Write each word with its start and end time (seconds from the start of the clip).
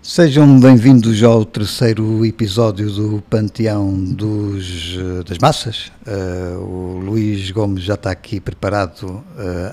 Sejam 0.00 0.60
bem-vindos 0.60 1.22
ao 1.24 1.44
terceiro 1.44 2.24
episódio 2.24 2.88
do 2.88 3.22
Panteão 3.28 3.92
dos, 3.92 4.96
eh, 4.96 5.24
das 5.28 5.38
Massas. 5.38 5.90
Uh, 6.06 6.58
o 6.60 7.00
Luís 7.00 7.50
Gomes 7.50 7.82
já 7.82 7.94
está 7.94 8.12
aqui 8.12 8.38
preparado 8.38 9.02
uh, 9.02 9.24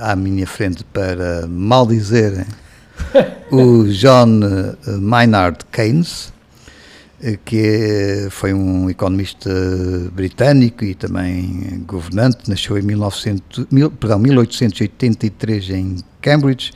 à 0.02 0.16
minha 0.16 0.48
frente 0.48 0.84
para 0.86 1.46
maldizer 1.48 2.46
o 3.52 3.84
John 3.94 4.42
Maynard 5.00 5.60
Keynes, 5.72 6.34
que 7.46 8.28
foi 8.32 8.52
um 8.52 8.90
economista 8.90 9.50
britânico 10.12 10.84
e 10.84 10.96
também 10.96 11.84
governante. 11.88 12.50
Nasceu 12.50 12.78
em 12.80 12.82
1900, 12.82 13.68
mil, 13.72 13.92
perdão, 13.92 14.18
1883 14.18 15.70
em 15.70 15.98
Cambridge 16.20 16.74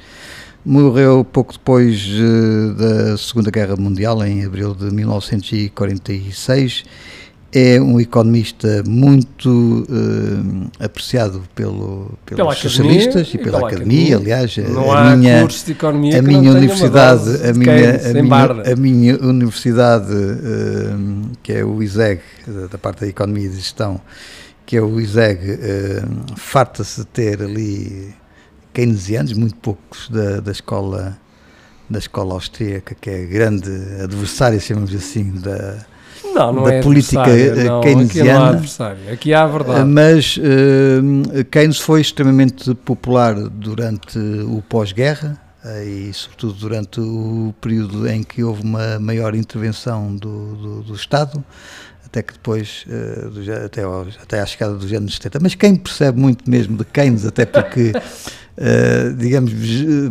Morreu 0.66 1.24
pouco 1.24 1.54
depois 1.54 2.06
uh, 2.06 2.74
da 2.74 3.18
Segunda 3.18 3.50
Guerra 3.50 3.78
Mundial, 3.78 4.24
em 4.26 4.44
abril 4.44 4.76
de 4.76 4.94
1946. 4.94 6.84
É 7.52 7.82
um 7.82 8.00
economista 8.00 8.84
muito 8.86 9.88
uh, 9.90 10.70
apreciado 10.80 11.42
pelo, 11.56 12.12
pelos 12.26 12.58
socialistas 12.58 13.30
e 13.34 13.38
pela, 13.38 13.58
pela 13.58 13.68
academia. 13.70 14.18
academia. 14.18 14.18
Aliás, 14.18 14.58
não 14.58 14.92
a 14.92 15.16
minha, 15.16 15.48
a 16.18 16.22
minha 16.22 16.52
universidade, 16.52 17.48
a 17.48 17.54
minha, 17.54 17.96
a 17.96 18.22
minha, 18.22 18.74
a 18.74 18.76
minha 18.76 19.18
universidade, 19.18 20.14
uh, 20.14 21.30
que 21.42 21.54
é 21.54 21.64
o 21.64 21.82
ISEG, 21.82 22.22
da 22.70 22.78
parte 22.78 23.00
da 23.00 23.08
Economia 23.08 23.46
e 23.46 23.50
de 23.50 23.56
Gestão, 23.56 24.00
que 24.66 24.76
é 24.76 24.82
o 24.82 25.00
ISEG, 25.00 25.58
farta-se 26.36 27.00
de 27.00 27.08
ter 27.08 27.42
ali 27.42 28.14
keynesianos, 28.74 29.34
muito 29.34 29.56
poucos 29.56 30.10
da, 30.10 30.40
da 30.40 30.52
escola 30.52 31.18
da 31.90 31.98
escola 31.98 32.36
austríaca, 32.36 32.96
que 33.00 33.10
é 33.10 33.26
grande 33.26 33.72
adversária, 34.04 34.60
chamamos 34.60 34.94
assim, 34.94 35.32
da, 35.40 35.84
não, 36.24 36.54
não 36.54 36.64
da 36.64 36.76
é 36.76 36.82
política 36.84 37.26
não, 37.64 37.82
keynesiana. 37.82 38.30
Aqui 38.30 38.40
não 38.40 38.46
adversário, 38.46 39.14
aqui 39.14 39.34
há 39.34 39.44
a 39.44 39.48
verdade. 39.48 39.90
Mas 39.90 40.38
uh, 40.38 41.44
Keynes 41.46 41.80
foi 41.80 42.02
extremamente 42.02 42.76
popular 42.76 43.34
durante 43.36 44.20
o 44.20 44.64
pós-guerra 44.70 45.42
e, 45.86 46.12
sobretudo, 46.14 46.54
durante 46.54 47.00
o 47.00 47.54
período 47.60 48.08
em 48.08 48.24
que 48.24 48.44
houve 48.44 48.62
uma 48.62 49.00
maior 49.00 49.34
intervenção 49.36 50.16
do, 50.16 50.56
do, 50.56 50.84
do 50.84 50.96
Estado 50.96 51.44
até 52.06 52.24
que 52.24 52.34
depois, 52.34 52.86
até, 53.66 53.84
até 54.20 54.42
à 54.42 54.46
chegada 54.46 54.74
dos 54.74 54.92
anos 54.92 55.14
70. 55.14 55.40
Mas 55.44 55.54
quem 55.54 55.76
percebe 55.76 56.20
muito 56.20 56.50
mesmo 56.50 56.76
de 56.76 56.84
Keynes, 56.84 57.24
até 57.24 57.46
porque 57.46 57.94
Uh, 58.60 59.14
digamos, 59.16 59.54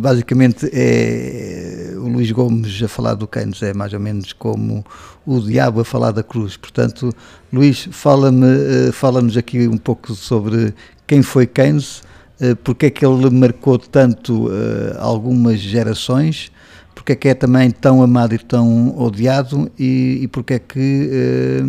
basicamente 0.01 0.67
é 0.73 1.93
o 1.97 2.07
Luís 2.07 2.31
Gomes 2.31 2.81
a 2.81 2.87
falar 2.87 3.13
do 3.13 3.27
Keynes 3.27 3.61
é 3.61 3.75
mais 3.75 3.93
ou 3.93 3.99
menos 3.99 4.33
como 4.33 4.83
o 5.23 5.39
diabo 5.39 5.81
a 5.81 5.85
falar 5.85 6.09
da 6.09 6.23
cruz. 6.23 6.57
Portanto, 6.57 7.13
Luís, 7.53 7.87
fala-me, 7.91 8.47
uh, 8.47 8.91
fala-nos 8.91 9.37
aqui 9.37 9.67
um 9.67 9.77
pouco 9.77 10.15
sobre 10.15 10.73
quem 11.05 11.21
foi 11.21 11.45
Keynes, 11.45 12.01
uh, 12.41 12.55
porque 12.63 12.87
é 12.87 12.89
que 12.89 13.05
ele 13.05 13.29
marcou 13.29 13.77
tanto 13.77 14.49
algumas 14.97 15.59
gerações, 15.59 16.51
porque 16.95 17.11
é 17.11 17.15
que 17.15 17.27
é 17.27 17.35
também 17.35 17.69
tão 17.69 18.01
amado 18.01 18.33
e 18.33 18.39
tão 18.39 18.99
odiado 18.99 19.71
e, 19.77 20.21
e 20.23 20.27
porque 20.27 20.55
é 20.55 20.59
que 20.59 21.61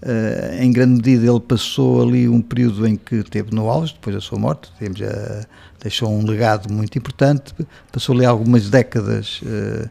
Uh, 0.00 0.62
em 0.62 0.70
grande 0.70 0.94
medida 0.94 1.26
ele 1.26 1.40
passou 1.40 2.00
ali 2.00 2.28
um 2.28 2.40
período 2.40 2.86
em 2.86 2.94
que 2.94 3.20
teve 3.24 3.52
no 3.52 3.68
auge, 3.68 3.94
depois 3.94 4.14
da 4.14 4.20
sua 4.20 4.38
morte, 4.38 4.70
temos 4.78 5.02
a, 5.02 5.44
deixou 5.82 6.08
um 6.08 6.24
legado 6.24 6.72
muito 6.72 6.96
importante, 6.96 7.52
passou 7.90 8.14
ali 8.14 8.24
algumas 8.24 8.70
décadas 8.70 9.40
uh, 9.42 9.90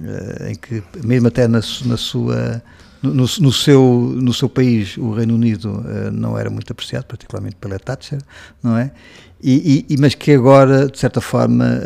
uh, 0.00 0.48
em 0.48 0.56
que, 0.56 0.82
mesmo 1.04 1.28
até 1.28 1.46
na, 1.46 1.60
na 1.84 1.96
sua, 1.96 2.60
no, 3.00 3.12
no, 3.12 3.52
seu, 3.52 4.12
no 4.16 4.34
seu 4.34 4.48
país, 4.48 4.96
o 4.96 5.12
Reino 5.12 5.34
Unido 5.34 5.84
não 6.12 6.36
era 6.36 6.50
muito 6.50 6.72
apreciado, 6.72 7.04
particularmente 7.04 7.54
pela 7.54 7.78
Thatcher, 7.78 8.18
não 8.60 8.76
é? 8.76 8.90
E, 9.40 9.86
e, 9.88 9.96
mas 9.98 10.16
que 10.16 10.32
agora, 10.32 10.88
de 10.88 10.98
certa 10.98 11.20
forma, 11.20 11.80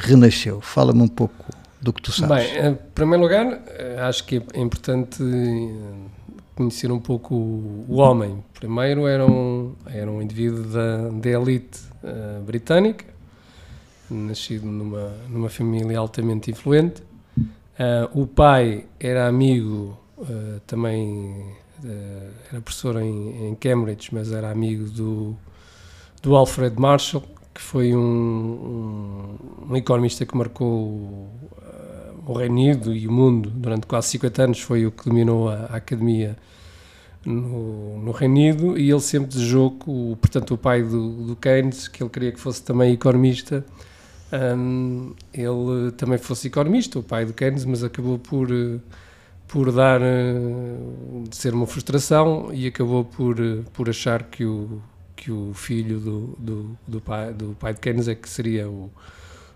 renasceu. 0.00 0.60
Fala-me 0.60 1.00
um 1.00 1.06
pouco 1.06 1.46
do 1.80 1.92
que 1.92 2.02
tu 2.02 2.10
sabes. 2.10 2.50
Bem, 2.50 2.66
em 2.66 2.78
primeiro 2.92 3.22
lugar, 3.22 3.60
acho 4.08 4.24
que 4.24 4.42
é 4.52 4.60
importante 4.60 5.22
conhecer 6.54 6.90
um 6.90 6.98
pouco 6.98 7.34
o, 7.34 7.96
homem. 7.96 8.42
Primeiro 8.54 9.06
era 9.06 9.26
um, 9.26 9.74
era 9.86 10.10
um 10.10 10.20
indivíduo 10.20 10.64
da, 10.64 11.08
da 11.08 11.30
elite 11.30 11.80
uh, 12.02 12.42
britânica, 12.42 13.04
nascido 14.10 14.66
numa, 14.66 15.12
numa 15.28 15.48
família 15.48 15.98
altamente 15.98 16.50
influente. 16.50 17.02
Uh, 17.36 18.20
o 18.20 18.26
pai 18.26 18.84
era 19.00 19.26
amigo 19.26 19.98
uh, 20.18 20.60
também, 20.66 21.54
era 22.50 22.60
professor 22.60 23.00
em, 23.00 23.48
em, 23.48 23.54
Cambridge, 23.56 24.10
mas 24.12 24.30
era 24.30 24.50
amigo 24.50 24.88
do, 24.90 25.36
do 26.22 26.36
Alfred 26.36 26.78
Marshall, 26.78 27.24
que 27.52 27.60
foi 27.60 27.94
um, 27.94 27.98
um, 29.68 29.70
um 29.70 29.76
economista 29.76 30.24
que 30.24 30.36
marcou 30.36 31.28
o 32.26 32.32
Reino 32.34 32.54
Unido 32.54 32.94
e 32.94 33.06
o 33.06 33.12
mundo 33.12 33.50
durante 33.50 33.86
quase 33.86 34.08
50 34.08 34.42
anos 34.42 34.60
foi 34.60 34.86
o 34.86 34.92
que 34.92 35.04
dominou 35.04 35.48
a, 35.48 35.54
a 35.70 35.76
academia 35.76 36.36
no, 37.24 37.98
no, 38.00 38.12
Reino 38.12 38.34
Unido 38.34 38.78
e 38.78 38.90
ele 38.90 39.00
sempre 39.00 39.28
desejou 39.28 39.72
que, 39.72 39.88
o, 39.88 40.16
portanto, 40.20 40.54
o 40.54 40.58
pai 40.58 40.82
do, 40.82 41.26
do 41.26 41.36
Keynes, 41.36 41.88
que 41.88 42.02
ele 42.02 42.10
queria 42.10 42.32
que 42.32 42.40
fosse 42.40 42.62
também 42.62 42.92
economista, 42.92 43.64
um, 44.56 45.14
ele 45.32 45.92
também 45.96 46.18
fosse 46.18 46.48
economista, 46.48 46.98
o 46.98 47.02
pai 47.02 47.24
do 47.24 47.32
Keynes, 47.32 47.64
mas 47.64 47.84
acabou 47.84 48.18
por, 48.18 48.48
por 49.46 49.72
dar, 49.72 50.00
uh, 50.00 51.24
de 51.28 51.36
ser 51.36 51.54
uma 51.54 51.66
frustração 51.66 52.50
e 52.52 52.66
acabou 52.66 53.04
por, 53.04 53.36
por 53.72 53.88
achar 53.88 54.24
que 54.24 54.44
o, 54.44 54.80
que 55.14 55.30
o 55.30 55.52
filho 55.54 56.00
do, 56.00 56.36
do, 56.38 56.78
do, 56.88 57.00
pai, 57.00 57.32
do 57.32 57.56
pai 57.58 57.74
de 57.74 57.80
Keynes 57.80 58.08
é 58.08 58.14
que 58.14 58.28
seria 58.28 58.68
o, 58.68 58.90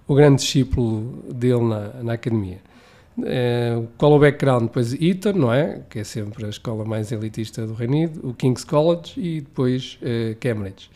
o 0.06 0.14
grande 0.14 0.42
discípulo 0.42 1.22
dele 1.32 1.62
na, 1.62 1.88
na 2.02 2.12
academia. 2.14 2.58
Uh, 3.18 3.88
qual 3.96 4.12
o 4.12 4.18
background? 4.18 4.64
Depois 4.64 4.92
Eton, 4.92 5.32
não 5.32 5.52
é? 5.52 5.82
Que 5.88 6.00
é 6.00 6.04
sempre 6.04 6.44
a 6.44 6.48
escola 6.48 6.84
mais 6.84 7.10
elitista 7.10 7.66
do 7.66 7.72
Reino 7.72 7.94
Unido, 7.94 8.28
o 8.28 8.34
King's 8.34 8.62
College 8.62 9.14
e 9.16 9.40
depois 9.40 9.98
uh, 10.02 10.36
Cambridge. 10.38 10.90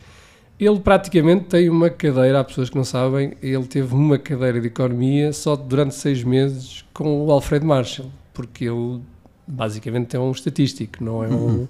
Ele 0.59 0.79
praticamente 0.79 1.45
tem 1.45 1.69
uma 1.69 1.89
cadeira, 1.89 2.39
há 2.39 2.43
pessoas 2.43 2.69
que 2.69 2.75
não 2.75 2.83
sabem, 2.83 3.33
ele 3.41 3.65
teve 3.65 3.95
uma 3.95 4.19
cadeira 4.19 4.61
de 4.61 4.67
economia 4.67 5.33
só 5.33 5.55
durante 5.55 5.95
seis 5.95 6.23
meses 6.23 6.85
com 6.93 7.25
o 7.25 7.31
Alfred 7.31 7.65
Marshall, 7.65 8.11
porque 8.31 8.65
ele 8.65 9.01
basicamente 9.47 10.15
é 10.15 10.19
um 10.19 10.29
estatístico, 10.29 11.03
não 11.03 11.23
é 11.23 11.27
um. 11.27 11.33
Uhum. 11.33 11.67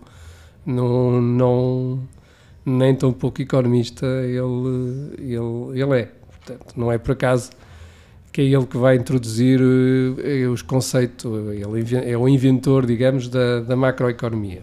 Não, 0.66 1.22
não, 1.22 2.00
nem 2.66 2.94
tão 2.94 3.12
pouco 3.12 3.41
economista 3.41 4.06
ele, 4.06 5.16
ele, 5.18 5.81
ele 5.81 6.02
é. 6.02 6.12
Portanto, 6.57 6.79
não 6.79 6.91
é 6.91 6.97
por 6.97 7.12
acaso 7.12 7.51
que 8.31 8.41
é 8.41 8.45
ele 8.45 8.66
que 8.66 8.78
vai 8.78 8.95
introduzir 8.95 9.59
uh, 9.62 10.51
os 10.51 10.62
conceitos, 10.62 11.25
ele 11.25 12.12
é 12.12 12.17
o 12.17 12.28
inventor, 12.28 12.85
digamos, 12.85 13.28
da, 13.28 13.59
da 13.59 13.75
macroeconomia. 13.75 14.61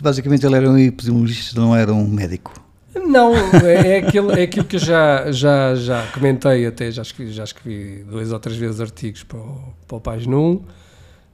Basicamente 0.00 0.46
ele 0.46 0.56
era 0.56 0.70
um 0.70 0.78
epidemiologista, 0.78 1.60
não 1.60 1.74
era 1.74 1.92
um 1.92 2.06
médico. 2.06 2.52
Não, 2.94 3.34
é, 3.34 3.96
é, 3.96 3.98
aquilo, 3.98 4.32
é 4.32 4.42
aquilo 4.42 4.66
que 4.66 4.76
eu 4.76 4.80
já, 4.80 5.32
já, 5.32 5.74
já 5.74 6.06
comentei 6.12 6.66
até, 6.66 6.90
já 6.90 7.02
escrevi, 7.02 7.32
já 7.32 7.44
escrevi 7.44 8.04
duas 8.04 8.32
ou 8.32 8.38
três 8.38 8.58
vezes 8.58 8.80
artigos 8.80 9.22
para 9.22 9.38
o, 9.38 9.74
para 9.86 9.96
o 9.96 10.00
Página 10.00 10.36
1, 10.36 10.62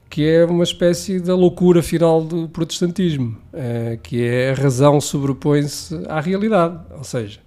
que 0.08 0.24
é 0.28 0.44
uma 0.44 0.62
espécie 0.62 1.18
da 1.18 1.34
loucura 1.34 1.82
final 1.82 2.22
do 2.22 2.48
protestantismo, 2.48 3.36
é, 3.52 3.98
que 4.02 4.22
é 4.22 4.52
a 4.52 4.54
razão 4.54 5.00
sobrepõe-se 5.00 5.94
à 6.08 6.20
realidade, 6.20 6.78
ou 6.96 7.04
seja, 7.04 7.40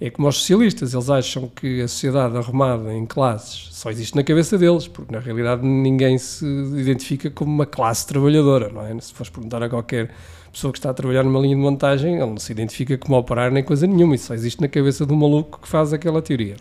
é 0.00 0.10
como 0.10 0.28
os 0.28 0.36
socialistas, 0.36 0.94
eles 0.94 1.10
acham 1.10 1.50
que 1.54 1.82
a 1.82 1.88
sociedade 1.88 2.36
arrumada 2.36 2.94
em 2.94 3.04
classes 3.04 3.68
só 3.72 3.90
existe 3.90 4.14
na 4.14 4.22
cabeça 4.22 4.56
deles, 4.56 4.86
porque 4.86 5.12
na 5.12 5.18
realidade 5.18 5.66
ninguém 5.66 6.16
se 6.18 6.44
identifica 6.44 7.28
como 7.30 7.52
uma 7.52 7.66
classe 7.66 8.06
trabalhadora, 8.06 8.68
não 8.68 8.86
é? 8.86 9.00
Se 9.00 9.12
fores 9.12 9.30
perguntar 9.30 9.60
a 9.62 9.68
qualquer 9.68 10.10
pessoa 10.52 10.72
que 10.72 10.78
está 10.78 10.90
a 10.90 10.94
trabalhar 10.94 11.24
numa 11.24 11.40
linha 11.40 11.56
de 11.56 11.60
montagem, 11.60 12.14
ele 12.14 12.26
não 12.26 12.36
se 12.36 12.52
identifica 12.52 12.96
como 12.96 13.18
operar 13.18 13.50
nem 13.50 13.62
coisa 13.62 13.88
nenhuma, 13.88 14.14
isso 14.14 14.26
só 14.26 14.34
existe 14.34 14.60
na 14.60 14.68
cabeça 14.68 15.04
do 15.04 15.16
maluco 15.16 15.60
que 15.60 15.68
faz 15.68 15.92
aquela 15.92 16.22
teoria. 16.22 16.54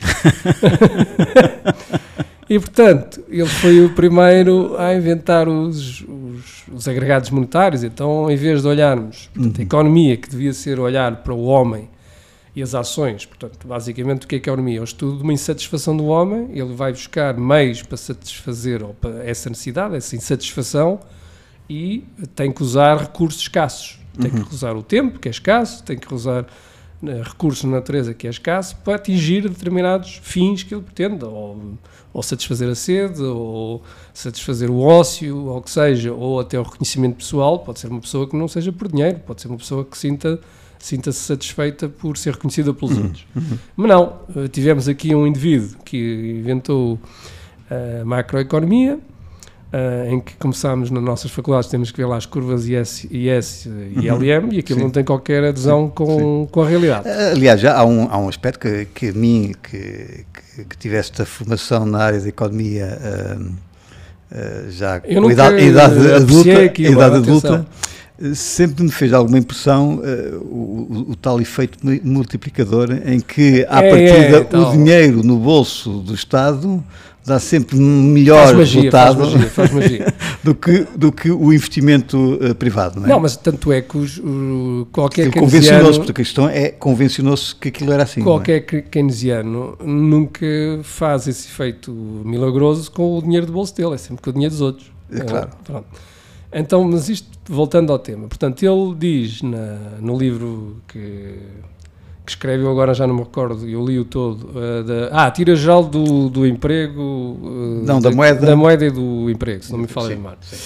e 2.50 2.60
portanto, 2.60 3.24
ele 3.30 3.46
foi 3.46 3.86
o 3.86 3.94
primeiro 3.94 4.76
a 4.80 4.96
inventar 4.96 5.48
os, 5.48 6.02
os, 6.02 6.68
os 6.74 6.88
agregados 6.88 7.30
monetários, 7.30 7.84
então 7.84 8.32
em 8.32 8.36
vez 8.36 8.64
de 8.64 8.68
olharmos, 8.68 9.30
portanto, 9.32 9.58
a 9.58 9.60
uhum. 9.60 9.64
economia 9.64 10.18
que 10.18 10.28
devia 10.28 10.54
ser 10.54 10.80
olhar 10.80 11.18
para 11.18 11.34
o 11.34 11.46
homem 11.46 11.88
e 12.58 12.64
as 12.64 12.74
ações. 12.74 13.24
Portanto, 13.24 13.68
basicamente, 13.68 14.26
o 14.26 14.28
que 14.28 14.38
é 14.38 14.40
que 14.40 14.50
é 14.50 14.52
a 14.52 14.56
economia? 14.56 14.80
É 14.80 14.82
o 14.82 14.84
estudo 14.84 15.18
de 15.18 15.24
uma 15.24 15.32
insatisfação 15.32 15.96
do 15.96 16.08
homem, 16.08 16.50
ele 16.54 16.74
vai 16.74 16.92
buscar 16.92 17.38
meios 17.38 17.84
para 17.84 17.96
satisfazer 17.96 18.84
essa 19.24 19.48
necessidade, 19.48 19.96
essa 19.96 20.16
insatisfação, 20.16 21.00
e 21.70 22.04
tem 22.34 22.52
que 22.52 22.64
usar 22.64 22.98
recursos 22.98 23.42
escassos. 23.42 24.00
Tem 24.20 24.32
uhum. 24.32 24.44
que 24.44 24.56
usar 24.56 24.76
o 24.76 24.82
tempo, 24.82 25.20
que 25.20 25.28
é 25.28 25.32
escasso, 25.32 25.84
tem 25.84 26.00
que 26.00 26.12
usar 26.12 26.48
eh, 27.04 27.22
recurso 27.24 27.68
na 27.68 27.76
natureza 27.76 28.12
que 28.16 28.26
é 28.26 28.30
escasso 28.32 28.76
para 28.78 28.96
atingir 28.96 29.48
determinados 29.48 30.20
fins 30.24 30.64
que 30.64 30.74
ele 30.74 30.82
pretende, 30.82 31.24
ou, 31.26 31.78
ou 32.12 32.24
satisfazer 32.24 32.68
a 32.68 32.74
sede, 32.74 33.22
ou 33.22 33.84
satisfazer 34.16 34.72
o 34.72 34.80
ócio, 34.80 35.46
ou 35.46 35.58
o 35.58 35.62
que 35.62 35.70
seja, 35.70 36.12
ou 36.12 36.40
até 36.40 36.60
o 36.60 36.64
reconhecimento 36.64 37.18
pessoal. 37.18 37.60
Pode 37.60 37.80
ser 37.80 37.88
uma 37.92 38.02
pessoa 38.02 38.28
que 38.28 38.36
não 38.36 38.48
seja 38.48 38.74
por 38.74 38.88
dinheiro, 38.88 39.20
pode 39.20 39.44
ser 39.44 39.48
uma 39.48 39.58
pessoa 39.58 39.86
que 39.86 39.96
sinta 39.96 40.40
sinta-se 40.80 41.20
satisfeita 41.20 41.90
por 41.90 42.18
ser 42.18 42.34
reconhecida 42.34 42.74
pelos 42.74 42.96
Uhum. 42.98 43.04
outros. 43.04 43.26
Mas 43.76 43.88
não, 43.90 44.14
eh, 44.36 44.48
tivemos 44.48 44.88
aqui 44.88 45.14
um 45.16 45.26
indivíduo 45.28 45.78
que 45.84 45.98
inventou 46.40 47.00
a 47.70 48.06
macroeconomia, 48.06 49.00
eh, 49.74 50.08
em 50.12 50.20
que 50.22 50.34
começámos 50.36 50.90
nas 50.90 51.04
nossas 51.04 51.30
faculdades, 51.32 51.70
temos 51.70 51.92
que 51.92 51.98
ver 51.98 52.06
lá 52.06 52.16
as 52.16 52.26
curvas 52.26 52.68
IS, 52.68 53.06
IS 53.12 53.66
e 53.66 54.10
Uhum. 54.10 54.16
LM, 54.18 54.50
e 54.56 54.60
aquilo 54.60 54.80
Sim. 54.80 54.86
não 54.86 54.92
tem 54.92 55.04
qualquer 55.04 55.44
adesão 55.44 55.90
com, 55.90 56.48
com 56.52 56.62
a 56.62 56.68
realidade. 56.70 57.10
Aliás, 57.10 57.60
já 57.60 57.76
há 57.78 57.84
um, 57.86 58.08
há 58.10 58.18
um 58.18 58.30
aspecto 58.30 58.60
que, 58.60 58.86
que 58.94 59.10
a 59.10 59.14
mim, 59.14 59.54
que, 59.62 60.26
que, 60.56 60.66
que 60.66 60.78
tive 60.78 60.96
esta 60.96 61.26
formação 61.26 61.86
na 61.86 62.00
área 62.00 62.20
da 62.22 62.30
economia, 62.30 62.98
eh, 64.32 64.66
já 64.70 65.00
com 65.00 65.28
a 65.28 65.32
idade, 65.32 65.56
a 65.56 65.62
idade 65.62 66.12
adulta, 66.14 66.64
aquilo, 66.64 66.90
a 66.90 66.92
idade 66.92 67.16
adulta 67.18 67.66
eh, 67.70 68.07
sempre 68.34 68.84
me 68.84 68.92
fez 68.92 69.14
alguma 69.14 69.38
impressão 69.38 70.02
eh, 70.04 70.36
o, 70.42 71.06
o- 71.10 71.16
tal 71.16 71.40
efeito 71.40 71.78
mu- 71.86 72.00
multiplicador 72.04 72.90
em 73.06 73.20
que, 73.20 73.66
à 73.70 73.84
É, 73.84 73.90
partida, 73.90 74.48
é, 74.52 74.58
o 74.60 74.72
dinheiro 74.72 75.24
no 75.24 75.38
bolso 75.38 76.00
do 76.00 76.14
Estado 76.16 76.84
dá 77.26 77.40
sempre 77.40 77.78
melhor 77.78 78.46
Faz 78.46 78.58
magia, 78.58 78.90
faz 78.92 79.16
resultado 79.16 79.20
magia, 79.20 79.50
faz 79.50 79.72
magia. 79.76 80.14
do, 80.44 80.56
que, 80.56 80.88
do 80.96 81.12
que 81.12 81.30
o 81.30 81.52
investimento 81.54 82.40
eh, 82.42 82.54
privado, 82.54 83.00
não 83.02 83.06
é? 83.06 83.10
Não, 83.10 83.20
mas 83.20 83.36
tanto 83.36 83.72
é 83.72 83.82
que 83.82 83.98
os, 83.98 84.18
o, 84.18 84.88
qualquer 84.94 85.30
keynesiano, 85.30 85.46
convencionou-se, 85.46 86.00
porque 86.00 86.12
a 86.12 86.16
questão 86.26 86.48
é, 86.50 86.70
convencionou-se 86.70 87.54
que 87.54 87.68
aquilo 87.68 87.92
era 87.92 88.04
assim. 88.04 88.22
é? 88.22 88.24
qualquer 88.24 88.62
ke- 88.62 88.82
keynesiano 88.84 89.78
nunca 89.84 90.46
faz 90.84 91.28
esse 91.28 91.48
efeito 91.50 91.92
milagroso 91.92 92.90
com 92.92 93.18
o 93.18 93.22
dinheiro 93.22 93.46
do 93.46 93.52
bolso 93.52 93.76
dele, 93.76 93.96
é 93.96 93.98
sempre 93.98 94.24
com 94.24 94.30
o 94.30 94.34
dinheiro 94.34 94.54
dos 94.54 94.62
outros. 94.62 94.90
É 95.12 95.20
claro. 95.20 95.50
pronto. 95.66 95.86
Então, 96.52 96.84
mas 96.84 97.10
isto, 97.10 97.28
voltando 97.46 97.92
ao 97.92 98.00
tema, 98.00 98.28
portanto, 98.28 98.64
ele 98.64 98.96
diz 98.98 99.42
na, 99.42 99.98
no 100.00 100.18
livro 100.18 100.78
que, 100.88 101.40
que 102.26 102.32
escreveu, 102.32 102.72
agora 102.72 102.94
já 102.94 103.06
não 103.06 103.16
me 103.16 103.22
recordo, 103.22 103.68
eu 103.68 103.86
li 103.86 104.00
o 104.00 104.06
todo, 104.06 104.50
eh, 104.56 104.84
da, 104.84 105.26
ah, 105.26 105.32
tira 105.32 105.56
geral 105.56 105.84
do, 105.84 106.30
do 106.30 106.48
emprego... 106.48 107.38
eh, 107.44 107.86
Não, 107.86 108.00
da 108.00 108.12
moeda. 108.12 108.46
Da 108.46 108.56
moeda 108.56 108.86
e 108.86 108.92
do 108.92 109.30
emprego, 109.30 109.64
se 109.64 109.72
não 109.72 109.80
me 109.80 109.88
memória. 109.88 110.38
sim. 110.42 110.58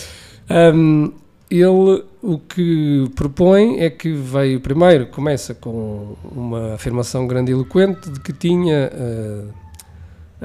Um, 0.52 1.12
ele 1.50 2.04
o 2.22 2.38
que 2.38 3.10
propõe 3.16 3.80
é 3.80 3.90
que 3.90 4.14
veio 4.14 4.60
primeiro, 4.60 5.08
começa 5.08 5.54
com 5.56 6.16
uma 6.24 6.76
afirmação 6.76 7.26
grandiloquente 7.26 8.10
de 8.10 8.20
que 8.20 8.32
tinha 8.32 8.92
uh, 8.94 9.48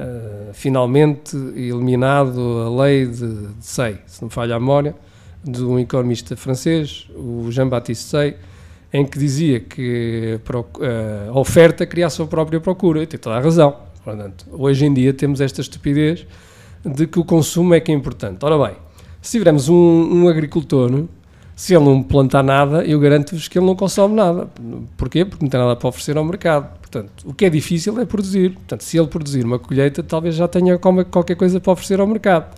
uh, 0.01 0.55
finalmente 0.55 1.37
eliminado 1.55 2.41
a 2.41 2.83
lei 2.83 3.07
de, 3.07 3.49
de 3.53 3.67
Say, 3.67 3.99
se 4.07 4.23
não 4.23 4.29
me 4.29 4.33
falha 4.33 4.57
a 4.57 4.61
memória, 4.61 4.97
de 5.47 5.63
um 5.63 5.79
economista 5.79 6.37
francês, 6.37 7.07
o 7.15 7.51
Jean-Baptiste 7.51 8.05
Say, 8.05 8.37
em 8.93 9.05
que 9.07 9.19
dizia 9.19 9.61
que 9.61 10.41
a 11.29 11.39
oferta 11.39 11.87
cria 11.87 12.07
a 12.07 12.11
sua 12.11 12.27
própria 12.27 12.61
procura, 12.61 13.03
e 13.03 13.07
tem 13.07 13.19
toda 13.19 13.37
a 13.37 13.41
razão. 13.41 13.77
Portanto, 14.05 14.47
hoje 14.53 14.85
em 14.85 14.93
dia 14.93 15.13
temos 15.13 15.41
esta 15.41 15.61
estupidez 15.61 16.27
de 16.85 17.07
que 17.07 17.19
o 17.19 17.25
consumo 17.25 17.75
é 17.75 17.81
que 17.81 17.93
é 17.93 17.95
importante. 17.95 18.45
Ora 18.45 18.59
bem, 18.69 18.77
se 19.21 19.39
tivermos 19.39 19.69
um, 19.69 19.75
um 19.75 20.29
agricultor, 20.29 21.05
se 21.55 21.75
ele 21.75 21.85
não 21.85 22.03
plantar 22.03 22.43
nada, 22.43 22.85
eu 22.85 23.01
garanto-vos 23.01 23.49
que 23.49 23.59
ele 23.59 23.67
não 23.67 23.75
consome 23.75 24.15
nada. 24.15 24.49
Porquê? 24.97 25.25
Porque 25.25 25.45
não 25.45 25.51
tem 25.51 25.59
nada 25.59 25.75
para 25.75 25.89
oferecer 25.89 26.17
ao 26.17 26.25
mercado. 26.25 26.79
Portanto, 26.81 27.11
o 27.25 27.35
que 27.35 27.45
é 27.45 27.51
difícil 27.51 27.99
é 28.01 28.05
produzir. 28.05 28.51
Portanto, 28.51 28.83
se 28.83 28.99
ele 28.99 29.09
produzir 29.09 29.45
uma 29.45 29.59
colheita, 29.59 30.03
talvez 30.03 30.35
já 30.35 30.47
tenha 30.47 30.79
qualquer 30.79 31.35
coisa 31.35 31.59
para 31.59 31.73
oferecer 31.73 31.99
ao 31.99 32.07
mercado. 32.07 32.55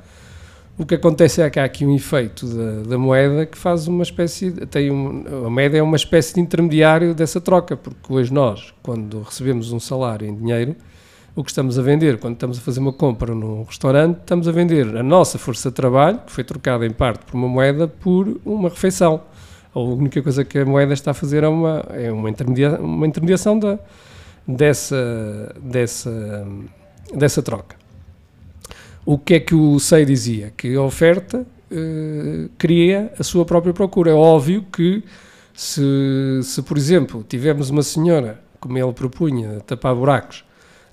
O 0.79 0.87
que 0.87 0.95
acontece 0.95 1.43
é 1.43 1.51
que 1.51 1.59
há 1.59 1.65
aqui 1.65 1.85
um 1.85 1.93
efeito 1.93 2.47
da, 2.47 2.91
da 2.91 2.99
moeda 2.99 3.45
que 3.45 3.59
faz 3.59 3.89
uma 3.89 4.05
espécie, 4.05 4.53
tem 4.67 4.93
um, 4.93 5.25
a 5.47 5.51
moeda 5.51 5.77
é 5.77 5.83
uma 5.83 5.97
espécie 5.97 6.35
de 6.35 6.41
intermediário 6.41 7.17
dessa 7.17 7.41
troca, 7.41 7.77
porque 7.77 8.13
hoje 8.13 8.33
nós, 8.33 8.73
quando 8.81 9.23
recebemos 9.23 9.73
um 9.73 9.81
salário 9.81 10.29
em 10.29 10.37
dinheiro, 10.37 10.77
o 11.35 11.43
que 11.43 11.51
estamos 11.51 11.81
a 11.81 11.83
vender, 11.83 12.19
quando 12.19 12.35
estamos 12.35 12.59
a 12.59 12.61
fazer 12.61 12.79
uma 12.79 12.93
compra 12.93 13.35
num 13.35 13.65
restaurante, 13.65 14.19
estamos 14.21 14.47
a 14.47 14.53
vender 14.53 14.97
a 14.97 15.03
nossa 15.03 15.37
força 15.37 15.69
de 15.69 15.75
trabalho, 15.75 16.21
que 16.25 16.31
foi 16.31 16.45
trocada 16.45 16.87
em 16.87 16.93
parte 16.93 17.25
por 17.25 17.37
uma 17.37 17.49
moeda, 17.49 17.89
por 17.89 18.41
uma 18.45 18.69
refeição. 18.69 19.23
A 19.75 19.81
única 19.81 20.23
coisa 20.23 20.45
que 20.45 20.61
a 20.61 20.65
moeda 20.65 20.93
está 20.93 21.11
a 21.11 21.15
fazer 21.15 21.43
é 21.43 21.49
uma, 21.49 21.85
é 21.91 22.13
uma, 22.13 22.31
intermedia, 22.31 22.79
uma 22.81 23.05
intermediação 23.05 23.59
da, 23.59 23.81
dessa, 24.47 25.57
dessa, 25.61 26.47
dessa 27.13 27.43
troca. 27.43 27.78
O 29.10 29.16
que 29.16 29.37
é 29.37 29.40
que 29.40 29.55
o 29.55 29.81
SEI 29.81 30.05
dizia? 30.05 30.52
Que 30.55 30.75
a 30.75 30.82
oferta 30.82 31.46
eh, 31.70 32.50
cria 32.58 33.10
a 33.19 33.22
sua 33.22 33.43
própria 33.46 33.72
procura. 33.72 34.10
É 34.10 34.14
óbvio 34.14 34.66
que 34.70 35.02
se, 35.55 35.81
se, 36.43 36.60
por 36.60 36.76
exemplo, 36.76 37.25
tivermos 37.26 37.70
uma 37.70 37.82
senhora, 37.82 38.38
como 38.60 38.76
ele 38.76 38.93
propunha, 38.93 39.60
tapar 39.66 39.94
buracos, 39.94 40.44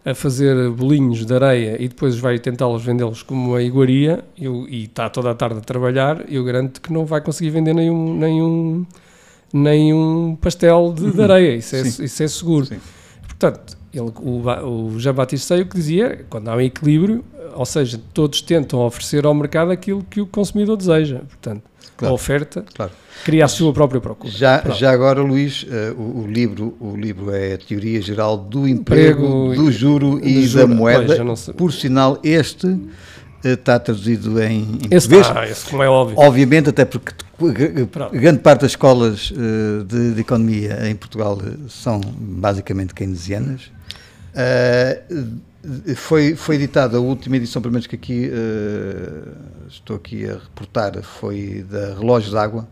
a 0.06 0.16
fazer 0.16 0.70
bolinhos 0.70 1.26
de 1.26 1.34
areia 1.34 1.76
e 1.78 1.90
depois 1.90 2.18
vai 2.18 2.40
tentá-los 2.40 2.86
vendê-los 2.86 3.22
como 3.22 3.50
uma 3.50 3.62
iguaria 3.62 4.24
eu, 4.40 4.66
e 4.70 4.86
está 4.86 5.10
toda 5.10 5.32
a 5.32 5.36
tarde 5.36 5.58
a 5.58 5.62
trabalhar, 5.62 6.24
eu 6.32 6.42
garanto 6.46 6.80
que 6.80 6.94
não 6.94 7.06
vai 7.06 7.20
conseguir 7.20 7.50
vender 7.50 7.74
nenhum, 7.74 8.18
nenhum, 8.18 8.86
nenhum 9.52 10.38
pastel 10.40 10.94
de, 10.96 11.12
de 11.12 11.22
areia. 11.22 11.58
Isso 11.58 11.76
é, 11.76 11.82
isso 11.82 12.24
é 12.24 12.28
seguro. 12.30 12.66
Sim. 12.66 12.80
Portanto, 13.28 13.78
ele, 14.00 14.12
o, 14.22 14.90
o 14.96 15.00
Jean 15.00 15.14
Baptiste 15.14 15.54
o 15.54 15.66
que 15.66 15.76
dizia, 15.78 16.26
quando 16.30 16.48
há 16.50 16.56
um 16.56 16.62
equilíbrio, 16.62 17.24
ou 17.56 17.66
seja, 17.66 18.00
todos 18.14 18.42
tentam 18.42 18.80
oferecer 18.80 19.26
ao 19.26 19.34
mercado 19.34 19.72
aquilo 19.72 20.04
que 20.10 20.20
o 20.22 20.26
consumidor 20.28 20.78
deseja. 20.78 21.20
Portanto, 21.28 21.64
Claro. 21.98 22.12
a 22.12 22.16
oferta 22.16 22.66
Claro. 22.76 22.92
cria 23.24 23.46
a 23.46 23.48
sua 23.48 23.72
própria 23.72 24.02
procura. 24.02 24.30
Já, 24.30 24.60
Pronto. 24.60 24.78
já 24.78 24.92
agora, 24.92 25.22
Luís, 25.22 25.66
eh, 25.70 25.94
o, 25.98 26.24
o 26.24 26.28
livro, 26.28 26.76
o 26.78 26.94
livro 26.94 27.32
é 27.34 27.54
a 27.54 27.58
Teoria 27.58 28.02
Geral 28.02 28.36
do 28.38 28.68
Emprego, 28.68 29.24
Emprego 29.46 29.64
do 29.64 29.70
e- 29.70 29.72
Juro 29.74 30.20
e 30.22 30.46
do 30.46 30.58
da. 30.58 30.68
Moeda. 30.68 31.16
Pois. 31.24 31.50
Por 31.56 31.72
sinal, 31.72 32.20
este 32.22 32.68
eh, 33.46 33.54
está 33.54 33.80
traduzido 33.80 34.42
em, 34.44 34.64
em 34.64 34.80
Esse, 34.92 35.08
português. 35.08 35.28
ah, 35.38 35.48
esse 35.50 35.70
como 35.70 35.84
é 35.84 35.88
óbvio. 35.88 36.20
Obviamente, 36.20 36.70
até 36.70 36.84
porque 36.84 37.14
Pronto. 37.92 38.12
grande 38.14 38.40
parte 38.40 38.62
das 38.62 38.72
escolas 38.72 39.32
eh, 39.34 39.84
de, 39.86 40.16
de 40.16 40.20
economia 40.22 40.90
em 40.90 40.96
Portugal 40.98 41.38
são 41.70 42.02
basicamente 42.02 42.94
keynesianas. 42.94 43.72
Eh, 44.36 45.02
foi, 45.96 46.36
foi 46.36 46.56
editada 46.56 46.98
a 46.98 47.00
última 47.00 47.38
edição, 47.38 47.62
pelo 47.62 47.72
menos 47.72 47.88
que 47.88 47.96
aqui 47.96 48.30
eh, 48.32 49.30
estou 49.70 49.96
aqui 49.96 50.26
a 50.30 50.34
reportar, 50.34 51.02
foi 51.02 51.66
da 51.70 51.96
Relógios 51.96 52.34
d'Água, 52.34 52.68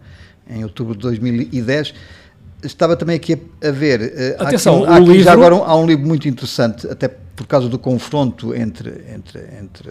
em 0.50 0.64
outubro 0.64 0.94
de 0.94 1.02
2010. 1.02 1.94
Estava 2.64 2.96
também 2.96 3.16
aqui 3.16 3.38
a, 3.66 3.72
ver. 3.72 4.02
eh, 4.16 4.36
há 4.40 4.44
Atenção, 4.48 4.84
aqui, 4.84 4.94
há 4.94 4.96
aqui 4.98 5.06
já 5.06 5.12
livro- 5.14 5.32
agora 5.32 5.56
um- 5.56 5.64
há 5.64 5.76
um 5.76 5.86
livro 5.88 6.06
muito 6.06 6.28
interessante, 6.28 6.88
até 6.88 7.08
por 7.08 7.48
causa 7.48 7.68
do 7.68 7.80
confronto 7.80 8.54
entre, 8.54 8.90
entre, 9.14 9.40
entre 9.60 9.90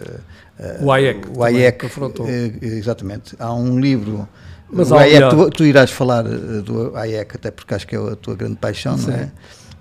eh, 0.59 0.79
O 0.81 0.91
Hayek 0.91 1.27
o 1.35 1.43
Hayek, 1.43 1.79
confrontou. 1.79 2.27
exatamente. 2.61 3.35
Há 3.37 3.53
um 3.53 3.79
livro. 3.79 4.27
Mas 4.71 4.89
o 4.89 4.95
há 4.95 5.01
melhor. 5.01 5.29
tu, 5.29 5.49
tu 5.51 5.65
irás 5.65 5.91
falar 5.91 6.23
do 6.23 6.95
Hayek, 6.95 7.35
até 7.35 7.51
porque 7.51 7.73
acho 7.75 7.85
que 7.85 7.95
é 7.95 7.99
a 7.99 8.15
tua 8.15 8.33
grande 8.35 8.55
paixão, 8.55 8.95
não 8.97 9.13
é? 9.13 9.31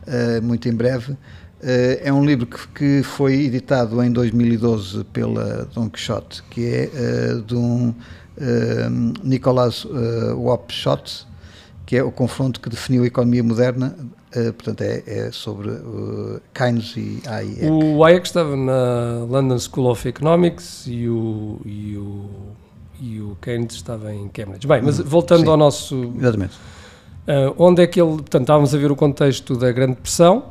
Eh, 0.07 0.41
muito 0.41 0.69
em 0.69 0.73
breve. 0.75 1.17
Eh, 1.63 2.03
é 2.05 2.13
um 2.13 2.25
livro 2.25 2.47
que, 2.47 2.69
que 2.69 3.03
foi 3.03 3.35
editado 3.45 4.03
em 4.03 4.11
2012 4.11 5.05
pela 5.05 5.69
Don 5.73 5.89
Quixote, 5.89 6.43
que 6.51 6.67
é 6.67 6.91
eh, 6.93 7.43
de 7.47 7.55
um 7.55 7.95
eh, 8.37 8.89
Nicolas 9.23 9.85
uh, 9.85 10.35
Wapshot, 10.37 11.27
que 11.85 11.97
é 11.97 12.03
o 12.03 12.11
confronto 12.11 12.61
que 12.61 12.71
definiu 12.71 13.03
a 13.05 13.07
economia 13.07 13.43
moderna. 13.43 13.95
eh, 14.35 14.51
portanto, 14.53 14.81
é, 14.81 15.03
é 15.07 15.31
sobre 15.31 15.69
uh, 15.69 16.41
Keynes 16.55 16.97
e 16.97 17.23
Hayek. 17.27 17.67
O 17.67 18.03
Hayek 18.03 18.27
estava 18.27 18.57
na 18.57 19.27
London 19.29 19.59
School 19.59 19.91
of 19.91 20.09
Economics 20.09 20.87
e 20.87 21.07
o, 21.07 21.61
e 21.67 21.97
o, 21.99 22.31
e 22.99 23.21
o 23.21 23.37
Keynes 23.43 23.75
estava 23.75 24.13
em 24.15 24.29
Cambridge. 24.29 24.67
Bem, 24.67 24.81
mas 24.83 24.99
voltando 24.99 25.43
Sim. 25.43 25.49
ao 25.49 25.57
nosso. 25.59 26.15
Exatamente. 26.19 26.55
ah, 27.29 27.53
onde 27.59 27.83
é 27.83 27.87
que 27.87 28.01
ele. 28.01 28.13
Portanto, 28.13 28.43
estávamos 28.43 28.75
a 28.75 28.79
ver 28.79 28.91
o 28.91 28.97
contexto 28.97 29.55
da 29.55 29.71
Grande 29.71 29.97
Depressão, 29.97 30.45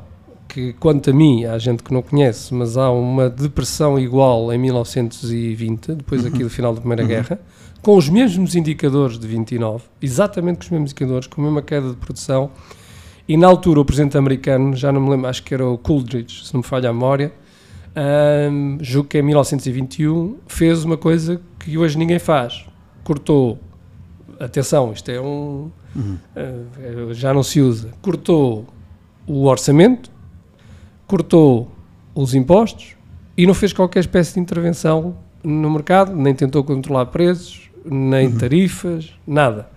que 0.53 0.73
quanto 0.73 1.09
a 1.09 1.13
mim, 1.13 1.45
há 1.45 1.57
gente 1.57 1.81
que 1.81 1.93
não 1.93 2.01
conhece, 2.01 2.53
mas 2.53 2.75
há 2.75 2.91
uma 2.91 3.29
depressão 3.29 3.97
igual 3.97 4.51
em 4.51 4.57
1920, 4.57 5.95
depois 5.95 6.25
aqui 6.25 6.43
do 6.43 6.49
final 6.49 6.73
da 6.73 6.81
Primeira 6.81 7.03
Uhum. 7.03 7.07
Guerra, 7.07 7.39
com 7.81 7.95
os 7.95 8.09
mesmos 8.09 8.53
indicadores 8.53 9.17
de 9.17 9.25
29, 9.25 9.85
exatamente 10.01 10.57
com 10.57 10.63
os 10.65 10.69
mesmos 10.69 10.91
indicadores, 10.91 11.27
com 11.27 11.41
a 11.41 11.45
mesma 11.45 11.61
queda 11.61 11.89
de 11.91 11.95
produção. 11.95 12.51
E 13.25 13.37
na 13.37 13.47
altura 13.47 13.79
o 13.79 13.85
presidente 13.85 14.17
americano, 14.17 14.75
já 14.75 14.91
não 14.91 14.99
me 14.99 15.09
lembro, 15.09 15.27
acho 15.27 15.41
que 15.41 15.53
era 15.53 15.65
o 15.65 15.77
Coolidge, 15.77 16.45
se 16.45 16.53
não 16.53 16.59
me 16.59 16.67
falha 16.67 16.89
a 16.89 16.93
memória, 16.93 17.31
ahm, 17.95 18.77
julgo 18.81 19.07
que 19.07 19.19
em 19.19 19.21
1921, 19.21 20.35
fez 20.47 20.83
uma 20.83 20.97
coisa 20.97 21.39
que 21.59 21.77
hoje 21.77 21.97
ninguém 21.97 22.19
faz. 22.19 22.65
Cortou, 23.05 23.57
atenção, 24.37 24.91
isto 24.91 25.09
é 25.09 25.21
um. 25.21 25.71
Uhum. 25.95 26.17
ah, 26.35 27.13
já 27.13 27.33
não 27.33 27.41
se 27.41 27.61
usa. 27.61 27.91
Cortou 28.01 28.65
o 29.25 29.45
orçamento, 29.45 30.11
cortou 31.11 31.69
os 32.15 32.33
impostos 32.33 32.95
e 33.37 33.45
não 33.45 33.53
fez 33.53 33.73
qualquer 33.73 33.99
espécie 33.99 34.35
de 34.35 34.39
intervenção 34.39 35.17
no 35.43 35.69
mercado, 35.69 36.15
nem 36.15 36.33
tentou 36.33 36.63
controlar 36.63 37.07
preços, 37.07 37.69
nem 37.83 38.27
uhum. 38.27 38.37
tarifas, 38.37 39.11
nada. 39.27 39.67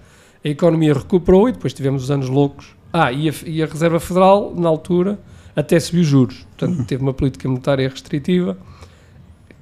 A 0.44 0.48
economia 0.48 0.94
recuperou 0.94 1.48
e 1.48 1.52
depois 1.52 1.72
tivemos 1.72 2.04
os 2.04 2.10
anos 2.12 2.28
loucos. 2.28 2.76
Ah, 2.92 3.10
e 3.10 3.28
a, 3.28 3.32
e 3.46 3.60
a 3.64 3.66
Reserva 3.66 3.98
Federal, 3.98 4.54
na 4.54 4.68
altura, 4.68 5.18
até 5.56 5.80
subiu 5.80 6.04
juros. 6.04 6.46
Portanto, 6.56 6.78
uhum. 6.78 6.84
teve 6.84 7.02
uma 7.02 7.12
política 7.12 7.48
monetária 7.48 7.88
restritiva 7.88 8.56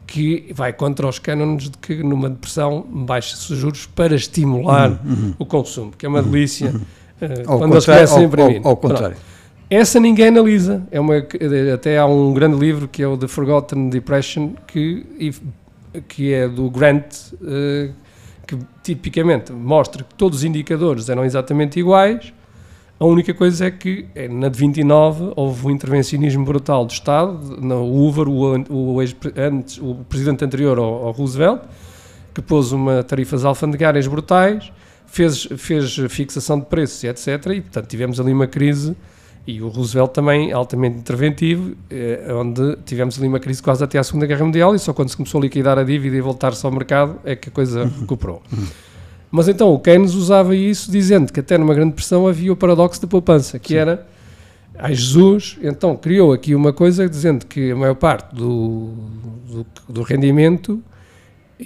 que 0.06 0.52
vai 0.54 0.74
contra 0.74 1.08
os 1.08 1.18
cânones 1.18 1.70
de 1.70 1.78
que 1.78 2.02
numa 2.02 2.28
depressão 2.28 2.84
baixa-se 2.86 3.50
os 3.50 3.58
juros 3.58 3.86
para 3.86 4.14
estimular 4.14 4.90
uhum. 4.90 5.10
uhum. 5.10 5.34
o 5.38 5.46
consumo, 5.46 5.92
que 5.96 6.04
é 6.04 6.08
uma 6.08 6.22
delícia 6.22 6.70
uhum. 6.70 7.44
uh, 7.44 7.58
quando 7.58 7.72
eles 7.72 7.86
começam 7.86 8.18
a 8.18 8.22
imprimir. 8.24 8.60
Ao, 8.62 8.72
ao 8.72 8.76
contrário. 8.76 9.16
Pronto. 9.16 9.31
Essa 9.74 9.98
ninguém 9.98 10.28
analisa. 10.28 10.86
É 10.90 11.00
uma, 11.00 11.14
até 11.72 11.96
há 11.96 12.04
um 12.04 12.34
grande 12.34 12.58
livro 12.58 12.86
que 12.86 13.02
é 13.02 13.08
o 13.08 13.16
The 13.16 13.26
Forgotten 13.26 13.88
Depression, 13.88 14.50
que, 14.66 15.32
que 16.06 16.30
é 16.30 16.46
do 16.46 16.68
Grant, 16.68 17.32
uh, 17.32 17.90
que 18.46 18.58
tipicamente 18.82 19.50
mostra 19.50 20.04
que 20.04 20.14
todos 20.14 20.40
os 20.40 20.44
indicadores 20.44 21.08
eram 21.08 21.24
exatamente 21.24 21.80
iguais. 21.80 22.34
A 23.00 23.06
única 23.06 23.32
coisa 23.32 23.64
é 23.64 23.70
que 23.70 24.04
é, 24.14 24.28
na 24.28 24.50
de 24.50 24.58
29 24.58 25.32
houve 25.34 25.66
um 25.66 25.70
intervencionismo 25.70 26.44
brutal 26.44 26.84
do 26.84 26.92
Estado, 26.92 27.56
no, 27.58 27.82
Hoover, 27.82 28.28
o, 28.28 28.54
o, 28.68 29.00
antes, 29.00 29.78
o 29.78 30.04
presidente 30.06 30.44
anterior 30.44 30.76
ao, 30.76 31.06
ao 31.06 31.12
Roosevelt, 31.12 31.62
que 32.34 32.42
pôs 32.42 32.72
uma 32.72 33.02
tarifas 33.02 33.42
alfandegárias 33.42 34.06
brutais, 34.06 34.70
fez, 35.06 35.48
fez 35.56 35.96
fixação 36.10 36.60
de 36.60 36.66
preços 36.66 37.02
etc. 37.04 37.46
E, 37.46 37.62
portanto, 37.62 37.86
tivemos 37.86 38.20
ali 38.20 38.34
uma 38.34 38.46
crise 38.46 38.94
e 39.46 39.60
o 39.60 39.68
Roosevelt 39.68 40.12
também 40.12 40.52
altamente 40.52 40.98
interventivo, 40.98 41.74
eh, 41.90 42.32
onde 42.32 42.76
tivemos 42.84 43.18
ali 43.18 43.26
uma 43.26 43.40
crise 43.40 43.60
quase 43.60 43.82
até 43.82 43.98
à 43.98 44.04
Segunda 44.04 44.24
Guerra 44.24 44.44
Mundial 44.44 44.74
e 44.74 44.78
só 44.78 44.92
quando 44.92 45.08
se 45.08 45.16
começou 45.16 45.40
a 45.40 45.42
liquidar 45.42 45.78
a 45.78 45.82
dívida 45.82 46.16
e 46.16 46.20
voltar-se 46.20 46.64
ao 46.64 46.70
mercado 46.70 47.18
é 47.24 47.34
que 47.34 47.48
a 47.48 47.52
coisa 47.52 47.82
uhum. 47.82 48.00
recuperou. 48.00 48.42
Uhum. 48.52 48.66
Mas 49.32 49.48
então 49.48 49.72
o 49.72 49.80
Keynes 49.80 50.14
usava 50.14 50.54
isso 50.54 50.92
dizendo 50.92 51.32
que 51.32 51.40
até 51.40 51.58
numa 51.58 51.74
grande 51.74 51.94
pressão 51.94 52.28
havia 52.28 52.52
o 52.52 52.56
paradoxo 52.56 53.00
da 53.02 53.08
poupança, 53.08 53.58
que 53.58 53.70
Sim. 53.70 53.76
era, 53.76 54.06
ai 54.78 54.94
Jesus, 54.94 55.58
então 55.62 55.96
criou 55.96 56.32
aqui 56.32 56.54
uma 56.54 56.72
coisa 56.72 57.08
dizendo 57.08 57.46
que 57.46 57.72
a 57.72 57.76
maior 57.76 57.94
parte 57.94 58.34
do, 58.34 58.92
do, 59.48 59.66
do 59.88 60.02
rendimento 60.02 60.80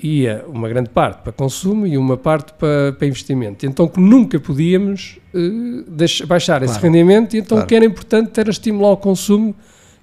ia 0.03 0.45
uma 0.49 0.69
grande 0.69 0.91
parte 0.91 1.23
para 1.23 1.33
consumo 1.33 1.87
e 1.87 1.97
uma 1.97 2.17
parte 2.17 2.53
para, 2.55 2.93
para 2.93 3.07
investimento. 3.07 3.67
Então 3.67 3.88
que 3.88 4.00
nunca 4.00 4.38
podíamos 4.38 5.19
uh, 5.35 5.85
deixar, 5.88 6.26
baixar 6.26 6.61
claro. 6.61 6.73
esse 6.73 6.81
rendimento 6.81 7.35
e 7.35 7.38
então 7.38 7.57
claro. 7.57 7.67
que 7.69 7.75
era 7.75 7.85
importante 7.85 8.38
era 8.38 8.50
estimular 8.50 8.91
o 8.91 8.97
consumo, 8.97 9.55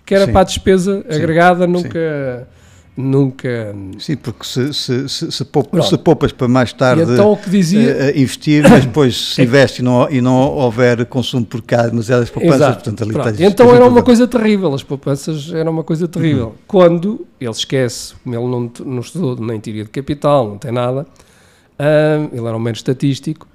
que 0.06 0.14
era 0.14 0.26
Sim. 0.26 0.32
para 0.32 0.42
a 0.42 0.44
despesa 0.44 1.06
Sim. 1.10 1.16
agregada, 1.16 1.68
nunca... 1.68 2.48
Sim 2.48 2.63
nunca. 2.96 3.76
Sim, 3.98 4.16
porque 4.16 4.46
se, 4.46 4.74
se, 4.74 5.10
se, 5.10 5.32
se, 5.32 5.46
poupas, 5.46 5.90
se 5.90 5.98
poupas 5.98 6.32
para 6.32 6.48
mais 6.48 6.72
tarde 6.72 7.02
então, 7.14 7.38
dizia... 7.48 8.14
uh, 8.14 8.20
investir, 8.20 8.68
mas 8.70 8.86
depois 8.86 9.34
se 9.34 9.42
investe 9.42 9.82
e 9.82 9.84
não, 9.84 10.10
e 10.10 10.22
não 10.22 10.52
houver 10.52 11.06
consumo 11.06 11.46
por 11.46 11.62
cá, 11.62 11.90
mas 11.92 12.10
elas 12.10 12.30
poupanças, 12.30 12.56
Exato. 12.56 12.84
portanto 12.84 13.04
ali 13.04 13.30
está 13.30 13.46
Então 13.46 13.76
era 13.76 13.88
uma 13.88 14.04
coisa 14.04 14.28
terrível, 14.28 14.74
as 14.74 14.84
poupanças 14.84 15.52
eram 15.54 15.72
uma 15.72 15.84
coisa 15.84 16.08
terrível. 16.08 16.48
Uhum. 16.48 16.54
Quando 16.68 17.28
ele 17.40 17.52
esquece, 17.52 18.14
como 18.24 18.36
ele 18.36 18.48
não, 18.48 18.72
não 18.86 19.00
estudou 19.00 19.36
nem 19.44 19.60
teoria 19.60 19.84
de 19.84 19.90
capital, 19.90 20.48
não 20.48 20.58
tem 20.58 20.72
nada, 20.72 21.02
uh, 21.02 22.30
ele 22.36 22.46
era 22.46 22.56
um 22.56 22.60
mero 22.60 22.78
estatístico. 22.78 23.48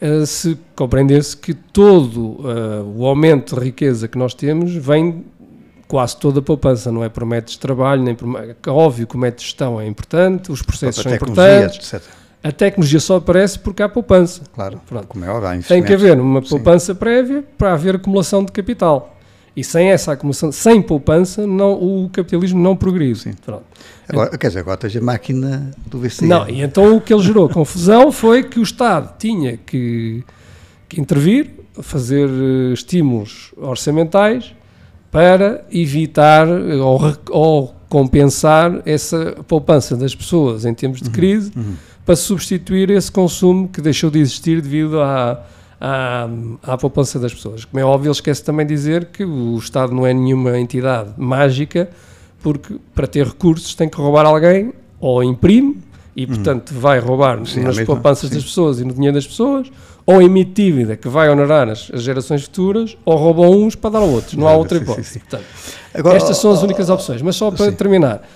Uh, 0.00 0.26
se 0.26 0.58
compreendesse 0.74 1.34
que 1.34 1.54
todo 1.54 2.38
o 2.94 3.06
aumento 3.06 3.54
de 3.54 3.64
riqueza 3.64 4.06
que 4.06 4.18
nós 4.18 4.34
temos 4.34 4.74
vem 4.74 5.24
quase 5.88 6.16
toda 6.16 6.40
a 6.40 6.42
poupança, 6.42 6.90
não 6.90 7.04
é 7.04 7.08
por 7.08 7.24
métodos 7.24 7.54
de 7.54 7.60
trabalho, 7.60 8.02
nem 8.02 8.14
por. 8.14 8.28
Óbvio 8.68 9.06
que 9.06 9.14
o 9.14 9.18
método 9.18 9.40
de 9.40 9.44
gestão 9.44 9.80
é 9.80 9.86
importante, 9.86 10.50
os 10.50 10.62
processos 10.62 11.02
são 11.02 11.14
importantes. 11.14 11.92
Etc. 11.92 12.02
A 12.42 12.52
tecnologia 12.52 13.00
só 13.00 13.16
aparece 13.16 13.58
porque 13.58 13.82
há 13.82 13.88
poupança. 13.88 14.42
Claro, 14.54 14.80
Pronto. 14.86 15.06
como 15.08 15.24
é 15.24 15.30
óbvio, 15.30 15.62
Tem 15.64 15.82
que 15.82 15.92
haver 15.92 16.18
uma 16.20 16.40
poupança 16.40 16.92
Sim. 16.92 16.98
prévia 16.98 17.44
para 17.58 17.72
haver 17.72 17.96
acumulação 17.96 18.44
de 18.44 18.52
capital. 18.52 19.16
E 19.56 19.64
sem 19.64 19.90
essa 19.90 20.12
acumulação, 20.12 20.52
sem 20.52 20.82
poupança, 20.82 21.46
não, 21.46 21.72
o 21.72 22.10
capitalismo 22.10 22.62
não 22.62 22.76
progride. 22.76 23.18
Sim. 23.18 23.32
Pronto. 23.44 23.64
Agora, 24.08 24.38
quer 24.38 24.48
dizer, 24.48 24.60
agora 24.60 24.76
tens 24.76 24.94
a 24.94 25.00
máquina 25.00 25.70
do 25.86 25.98
VCE. 25.98 26.26
Não, 26.26 26.48
e 26.48 26.62
então 26.62 26.96
o 26.96 27.00
que 27.00 27.12
ele 27.12 27.22
gerou 27.22 27.48
confusão 27.48 28.12
foi 28.12 28.44
que 28.44 28.60
o 28.60 28.62
Estado 28.62 29.14
tinha 29.18 29.56
que, 29.56 30.22
que 30.88 31.00
intervir, 31.00 31.50
fazer 31.80 32.28
uh, 32.28 32.72
estímulos 32.72 33.52
orçamentais 33.56 34.54
para 35.16 35.64
evitar 35.72 36.46
ou, 36.46 37.00
ou, 37.30 37.74
compensar 37.88 38.82
essa 38.84 39.34
poupança 39.48 39.96
das 39.96 40.14
pessoas 40.14 40.66
em 40.66 40.74
tempos 40.74 41.00
de 41.00 41.06
uhum, 41.06 41.14
crise, 41.14 41.52
uhum. 41.56 41.74
para 42.04 42.14
substituir 42.14 42.90
esse 42.90 43.10
consumo 43.10 43.66
que 43.66 43.80
deixou 43.80 44.10
de 44.10 44.18
existir 44.18 44.60
devido 44.60 45.00
à, 45.00 45.42
à, 45.80 46.28
à 46.64 46.76
poupança 46.76 47.18
das 47.18 47.32
pessoas. 47.32 47.64
Como 47.64 47.80
é 47.80 47.84
óbvio, 47.84 48.08
ele 48.08 48.12
esquece 48.12 48.44
também 48.44 48.66
dizer 48.66 49.06
que 49.06 49.24
o 49.24 49.56
Estado 49.56 49.94
não 49.94 50.06
é 50.06 50.12
nenhuma 50.12 50.58
entidade 50.58 51.14
mágica, 51.16 51.88
porque 52.42 52.76
para 52.94 53.06
ter 53.06 53.26
recursos 53.26 53.74
tem 53.74 53.88
que 53.88 53.96
roubar 53.96 54.26
alguém 54.26 54.74
ou 55.00 55.24
imprime 55.24 55.78
e, 56.16 56.24
uhum. 56.24 56.28
portanto, 56.28 56.72
vai 56.72 56.98
roubar 56.98 57.44
Sim, 57.44 57.60
nas 57.60 57.78
poupanças 57.80 58.30
das 58.30 58.42
pessoas 58.42 58.80
e 58.80 58.84
no 58.84 58.94
dinheiro 58.94 59.14
das 59.14 59.26
pessoas, 59.26 59.70
ou 60.06 60.22
emite 60.22 60.52
dívida 60.62 60.96
que 60.96 61.08
vai 61.08 61.28
honorar 61.28 61.68
as, 61.68 61.90
as 61.92 62.02
gerações 62.02 62.44
futuras, 62.44 62.96
ou 63.04 63.16
roubam 63.16 63.50
uns 63.50 63.74
para 63.74 63.90
dar 63.90 63.98
a 63.98 64.04
outros. 64.04 64.34
Não 64.34 64.48
há 64.48 64.54
outra 64.54 64.78
hipótese. 64.78 65.18
Portanto, 65.18 65.44
Agora, 65.92 66.16
estas 66.16 66.38
são 66.38 66.52
as 66.52 66.62
únicas 66.62 66.88
opções. 66.88 67.20
Mas 67.20 67.36
só 67.36 67.50
para 67.50 67.66
sim. 67.66 67.76
terminar, 67.76 68.26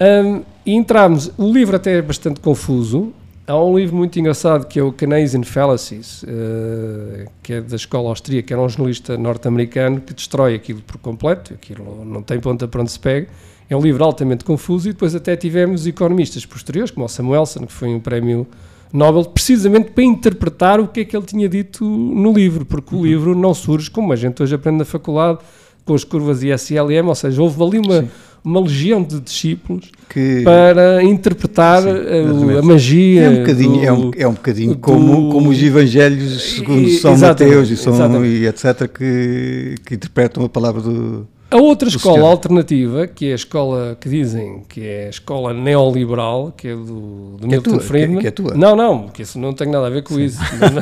um, 0.00 0.42
entramos. 0.66 1.30
O 1.38 1.52
livro 1.52 1.76
até 1.76 1.98
é 1.98 2.02
bastante 2.02 2.40
confuso. 2.40 3.12
Há 3.46 3.62
um 3.62 3.76
livro 3.78 3.94
muito 3.94 4.18
engraçado 4.18 4.66
que 4.66 4.80
é 4.80 4.82
o 4.82 4.90
Canadian 4.90 5.42
Fallacies, 5.42 6.22
uh, 6.22 7.30
que 7.42 7.52
é 7.52 7.60
da 7.60 7.76
escola 7.76 8.08
austríaca, 8.08 8.48
que 8.48 8.52
era 8.54 8.62
um 8.62 8.68
jornalista 8.68 9.18
norte-americano 9.18 10.00
que 10.00 10.14
destrói 10.14 10.54
aquilo 10.54 10.80
por 10.80 10.96
completo, 10.96 11.52
aquilo 11.52 12.04
não 12.06 12.22
tem 12.22 12.40
ponta 12.40 12.66
para 12.66 12.80
onde 12.80 12.90
se 12.90 12.98
pega. 12.98 13.28
É 13.68 13.76
um 13.76 13.80
livro 13.80 14.04
altamente 14.04 14.44
confuso 14.44 14.88
e 14.88 14.92
depois 14.92 15.14
até 15.14 15.36
tivemos 15.36 15.86
economistas 15.86 16.44
posteriores, 16.44 16.90
como 16.90 17.06
o 17.06 17.08
Samuelson, 17.08 17.66
que 17.66 17.72
foi 17.72 17.88
um 17.88 18.00
prémio 18.00 18.46
Nobel 18.94 19.24
precisamente 19.24 19.90
para 19.90 20.04
interpretar 20.04 20.78
o 20.78 20.86
que 20.86 21.00
é 21.00 21.04
que 21.04 21.16
ele 21.16 21.26
tinha 21.26 21.48
dito 21.48 21.84
no 21.84 22.32
livro, 22.32 22.64
porque 22.64 22.94
o 22.94 22.98
uhum. 22.98 23.04
livro 23.04 23.34
não 23.34 23.52
surge 23.52 23.90
como 23.90 24.12
a 24.12 24.16
gente 24.16 24.40
hoje 24.40 24.54
aprende 24.54 24.78
na 24.78 24.84
faculdade, 24.84 25.40
com 25.84 25.94
as 25.94 26.04
curvas 26.04 26.44
ISLM, 26.44 27.08
ou 27.08 27.14
seja, 27.14 27.42
houve 27.42 27.60
ali 27.60 27.78
uma, 27.78 28.08
uma 28.44 28.60
legião 28.60 29.02
de 29.02 29.18
discípulos 29.18 29.90
que, 30.08 30.42
para 30.44 31.02
interpretar 31.02 31.82
sim, 31.82 31.88
a, 31.88 32.58
a, 32.60 32.62
magia. 32.62 33.22
É 33.22 33.30
um 33.30 33.36
bocadinho, 33.40 33.72
do, 33.72 33.84
é 33.84 33.92
um, 33.92 34.10
é 34.18 34.28
um 34.28 34.32
bocadinho 34.32 34.74
do, 34.74 34.78
como, 34.78 35.32
como 35.32 35.50
os 35.50 35.60
evangelhos 35.60 36.54
segundo 36.54 36.88
São 36.90 37.18
Mateus 37.18 37.70
e, 37.70 37.76
São, 37.76 38.24
e 38.24 38.46
etc., 38.46 38.88
que, 38.88 39.74
que 39.84 39.94
interpretam 39.96 40.44
a 40.44 40.48
palavra 40.48 40.80
do, 40.80 41.26
a 41.50 41.56
outra 41.56 41.88
escola 41.88 42.16
senhor. 42.16 42.30
alternativa, 42.30 43.06
que 43.06 43.28
é 43.28 43.32
a 43.32 43.34
escola 43.34 43.96
que 44.00 44.08
dizem 44.08 44.64
que 44.68 44.86
é 44.86 45.06
a 45.06 45.10
escola 45.10 45.54
neoliberal, 45.54 46.52
que 46.56 46.68
é 46.68 46.74
do, 46.74 47.36
do 47.36 47.38
que 47.38 47.44
é 47.44 47.48
Milton 47.48 47.70
é 47.70 47.72
tua, 47.74 47.80
Friedman. 47.80 48.16
Que, 48.16 48.22
que 48.22 48.28
é 48.28 48.30
tua. 48.30 48.54
Não, 48.54 48.74
não, 48.74 49.08
que 49.08 49.22
isso 49.22 49.38
não 49.38 49.52
tem 49.52 49.68
nada 49.68 49.86
a 49.86 49.90
ver 49.90 50.02
com 50.02 50.18
isso. 50.18 50.38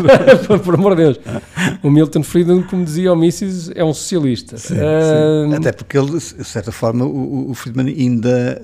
por 0.64 0.75
amor 0.75 0.97
de 0.97 1.02
Deus. 1.02 1.21
O 1.83 1.90
Milton 1.90 2.23
Friedman, 2.23 2.62
como 2.62 2.85
dizia 2.85 3.12
o 3.12 3.16
Mises, 3.16 3.71
é 3.75 3.85
um 3.85 3.92
socialista. 3.92 4.57
Sim, 4.57 4.76
sim. 4.76 5.54
Até 5.54 5.73
porque 5.73 5.99
ele, 5.99 6.12
de 6.12 6.45
certa 6.45 6.73
forma, 6.73 7.04
o, 7.04 7.50
o 7.50 7.54
Friedman 7.54 7.88
ainda 7.88 8.62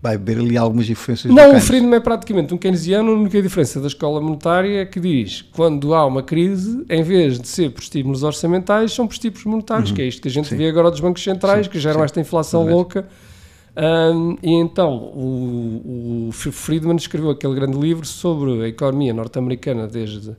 vai 0.00 0.14
haver 0.14 0.38
ali 0.38 0.56
algumas 0.56 0.86
diferenças. 0.86 1.30
Não, 1.30 1.56
o 1.56 1.60
Friedman 1.60 1.96
é 1.96 2.00
praticamente 2.00 2.54
um 2.54 2.58
keynesiano, 2.58 3.10
a 3.10 3.14
única 3.14 3.42
diferença 3.42 3.80
da 3.80 3.88
escola 3.88 4.20
monetária 4.20 4.82
é 4.82 4.86
que 4.86 5.00
diz 5.00 5.42
quando 5.52 5.92
há 5.94 6.06
uma 6.06 6.22
crise, 6.22 6.84
em 6.88 7.02
vez 7.02 7.40
de 7.40 7.48
ser 7.48 7.70
por 7.70 7.82
estímulos 7.82 8.22
orçamentais, 8.22 8.92
são 8.92 9.06
por 9.06 9.14
estímulos 9.14 9.44
monetários, 9.44 9.90
uhum. 9.90 9.96
que 9.96 10.02
é 10.02 10.06
isto 10.06 10.22
que 10.22 10.28
a 10.28 10.30
gente 10.30 10.48
Sim. 10.48 10.56
vê 10.56 10.68
agora 10.68 10.90
dos 10.90 11.00
bancos 11.00 11.22
centrais, 11.22 11.66
Sim. 11.66 11.72
que 11.72 11.80
geram 11.80 11.98
Sim. 12.00 12.04
esta 12.04 12.20
inflação 12.20 12.68
louca. 12.68 13.08
Um, 13.76 14.36
e 14.42 14.52
então 14.54 14.96
o, 14.96 16.28
o, 16.28 16.32
Friedman 16.32 16.96
escreveu 16.96 17.30
aquele 17.30 17.54
grande 17.54 17.78
livro 17.78 18.04
sobre 18.04 18.64
a 18.64 18.68
economia 18.68 19.14
norte-americana 19.14 19.86
desde 19.86 20.30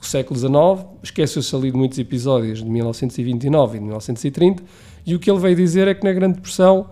o 0.00 0.06
século 0.06 0.38
XIX, 0.38 0.86
esqueceu-se 1.02 1.54
ali 1.54 1.70
de 1.70 1.76
muitos 1.76 1.98
episódios 1.98 2.60
de 2.60 2.70
1929 2.70 3.76
e 3.76 3.78
de 3.78 3.84
1930, 3.84 4.62
e 5.04 5.14
o 5.14 5.18
que 5.18 5.30
ele 5.30 5.40
veio 5.40 5.56
dizer 5.56 5.86
é 5.88 5.94
que 5.94 6.04
na 6.04 6.12
Grande 6.12 6.36
Depressão 6.36 6.86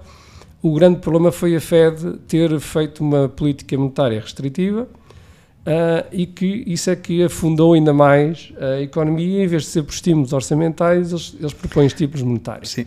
o 0.67 0.75
grande 0.75 0.99
problema 0.99 1.31
foi 1.31 1.55
a 1.55 1.61
Fed 1.61 2.19
ter 2.27 2.59
feito 2.61 3.01
uma 3.03 3.29
política 3.29 3.77
monetária 3.77 4.21
restritiva 4.21 4.83
uh, 4.83 6.07
e 6.13 6.27
que 6.27 6.65
isso 6.67 6.91
é 6.91 6.97
que 6.97 7.23
afundou 7.23 7.75
ainda 7.75 7.93
mais 7.93 8.53
a 8.59 8.81
economia. 8.81 9.45
Em 9.45 9.47
vez 9.47 9.63
de 9.63 9.69
ser 9.69 9.83
por 9.83 9.93
estímulos 9.93 10.33
orçamentais, 10.33 11.11
eles, 11.11 11.37
eles 11.39 11.53
propõem 11.53 11.87
estímulos 11.87 12.23
monetários. 12.23 12.71
Sim. 12.71 12.87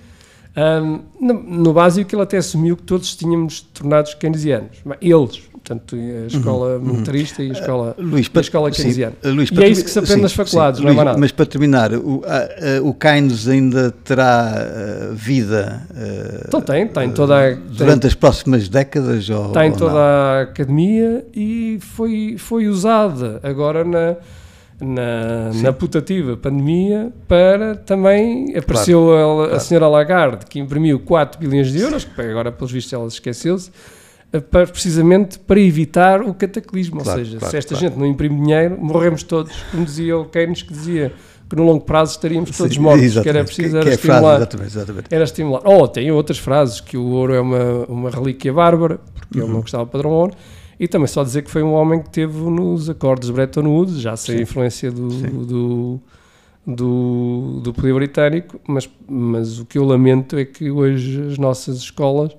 Um, 0.58 1.02
no, 1.22 1.34
no, 1.34 1.74
básico, 1.74 2.14
ele 2.14 2.22
até 2.22 2.38
assumiu 2.38 2.76
que 2.76 2.84
todos 2.84 3.16
tínhamos 3.16 3.62
tornados 3.62 4.14
keynesianos. 4.16 4.84
Eles, 5.00 5.49
Portanto, 5.64 5.96
a 5.96 6.26
escola 6.28 6.78
Uhum. 6.78 6.86
militarista 6.94 7.44
e 7.44 7.50
a 7.50 7.54
escola, 7.54 7.96
Luís, 8.00 8.30
a 8.34 8.40
escola 8.40 8.72
sim, 8.72 8.78
keynesiana. 8.78 9.16
Luís, 9.24 9.50
E 9.50 9.54
para 9.54 9.66
é 9.66 9.70
isso 9.70 9.84
que 9.84 9.90
se 9.92 10.00
aprende 10.00 10.16
sim, 10.16 10.22
nas 10.22 10.34
faculdades, 10.34 10.80
sim, 10.80 10.84
não 10.86 10.92
é 10.92 10.94
Luís, 10.96 11.06
nada. 11.06 11.18
Mas 11.20 11.32
para 11.32 11.46
terminar, 11.46 11.94
o, 11.94 12.24
a- 12.26 12.78
a- 12.78 12.82
o 12.84 12.94
Keynes 12.94 13.48
ainda 13.48 13.92
terá 14.04 14.54
eh, 14.58 15.10
vida 15.14 15.82
eh, 15.96 16.44
Então 16.48 16.62
tem, 16.62 16.88
tem 16.88 17.12
toda 17.12 17.36
a, 17.38 17.54
durante 17.54 18.08
as 18.08 18.16
próximas 18.16 18.68
décadas? 18.70 19.30
Ou, 19.30 19.48
Está 19.48 19.66
em 19.68 19.72
ou 19.72 19.78
toda 19.78 19.92
não? 19.94 20.00
a 20.00 20.42
academia 20.42 21.26
e 21.36 21.78
foi, 21.82 22.36
foi 22.38 22.68
usada 22.68 23.40
agora 23.44 23.84
na, 23.84 24.16
na, 24.82 25.52
na 25.62 25.74
putativa 25.74 26.38
pandemia 26.38 27.12
para 27.28 27.76
também 27.76 28.56
apareceu 28.58 29.12
a, 29.14 29.44
a 29.44 29.48
claro. 29.48 29.60
senhora 29.60 29.88
Lagarde 29.88 30.46
que 30.46 30.58
imprimiu 30.60 31.00
4 31.00 31.40
bilhões 31.40 31.72
de 31.72 31.80
euros, 31.80 32.06
que 32.06 32.22
agora 32.22 32.52
pelos 32.52 32.72
vistos 32.72 32.94
ela 32.94 33.08
esqueceu-se, 33.08 33.70
para, 34.52 34.68
precisamente 34.68 35.40
para 35.40 35.60
evitar 35.60 36.22
o 36.22 36.34
cataclismo. 36.34 37.02
Claro, 37.02 37.20
Ou 37.20 37.26
seja, 37.26 37.38
claro, 37.40 37.52
se 37.52 37.58
esta 37.58 37.76
claro. 37.76 37.88
gente 37.88 37.98
não 38.00 38.06
imprime 38.06 38.36
dinheiro, 38.40 38.78
morremos 38.80 39.24
todos, 39.24 39.52
como 39.72 39.86
dizia 39.86 40.18
o 40.18 40.26
Keynes, 40.26 40.62
que 40.64 40.72
dizia 40.74 41.12
que 41.50 41.56
no 41.56 41.64
longo 41.64 41.84
prazo 41.84 42.12
estaríamos 42.12 42.56
todos 42.56 42.76
Sim, 42.76 42.80
mortos, 42.82 43.02
que 43.02 43.06
exatamente, 43.08 43.36
era 43.38 43.44
preciso 43.44 43.70
que, 43.72 43.76
era 43.78 43.86
que 43.86 43.90
é 43.90 43.96
a 43.96 43.98
frase, 43.98 44.12
estimular. 44.20 44.36
exatamente, 44.38 44.68
exatamente. 44.68 45.08
Era 45.16 45.24
estimular. 45.24 45.62
Oh, 45.66 45.88
tem 45.88 46.12
outras 46.12 46.38
frases, 46.38 46.80
que 46.80 46.96
o 46.96 47.06
ouro 47.08 47.34
é 47.34 47.40
uma, 47.42 47.86
uma 47.88 48.10
relíquia 48.12 48.54
bárbara, 48.54 49.00
porque 49.16 49.40
Uhum. 49.40 49.46
ele 49.46 49.54
não 49.54 49.62
gostava 49.62 49.86
de 49.86 49.92
padrão 49.92 50.12
ouro, 50.12 50.34
e 50.80 50.88
também 50.88 51.08
só 51.08 51.24
dizer 51.24 51.42
que 51.42 51.50
foi 51.50 51.64
um 51.64 51.74
homem 51.74 52.02
que 52.04 52.10
teve 52.12 52.38
nos 52.38 52.88
acordos 52.90 53.28
de 53.28 53.34
Bretton 53.34 53.66
Woods, 53.66 54.00
já 54.00 54.16
sem 54.16 54.38
Sim. 54.38 54.42
influência 54.44 54.92
do, 54.92 55.08
do, 55.08 56.00
do, 56.66 57.62
do 57.64 57.74
poder 57.74 57.94
britânico, 57.96 58.60
mas, 58.68 58.88
mas 59.08 59.60
o 59.60 59.66
que 59.66 59.78
eu 59.78 59.84
lamento 59.86 60.38
é 60.38 60.46
que 60.46 60.70
hoje 60.70 61.20
as 61.32 61.38
nossas 61.40 61.78
escolas 61.78 62.32